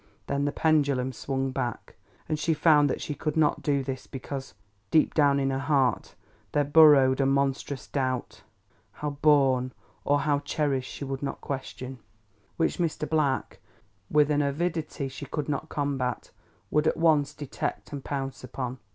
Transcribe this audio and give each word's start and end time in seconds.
Then 0.25 0.45
the 0.45 0.51
pendulum 0.51 1.13
swung 1.13 1.51
back, 1.51 1.95
and 2.27 2.39
she 2.39 2.55
found 2.55 2.89
that 2.89 3.01
she 3.01 3.13
could 3.13 3.37
not 3.37 3.61
do 3.61 3.83
this 3.83 4.07
because, 4.07 4.55
deep 4.89 5.13
down 5.13 5.39
in 5.39 5.51
her 5.51 5.59
heart, 5.59 6.15
there 6.53 6.63
burrowed 6.63 7.21
a 7.21 7.27
monstrous 7.27 7.85
doubt 7.85 8.41
(how 8.93 9.11
born 9.21 9.73
or 10.03 10.21
how 10.21 10.39
cherished 10.39 10.91
she 10.91 11.05
would 11.05 11.21
not 11.21 11.39
question), 11.39 11.99
which 12.57 12.79
Mr. 12.79 13.07
Black, 13.07 13.59
with 14.09 14.31
an 14.31 14.41
avidity 14.41 15.07
she 15.07 15.27
could 15.27 15.47
not 15.47 15.69
combat, 15.69 16.31
would 16.71 16.87
at 16.87 16.97
once 16.97 17.31
detect 17.35 17.93
and 17.93 18.03
pounce 18.03 18.43
upon. 18.43 18.79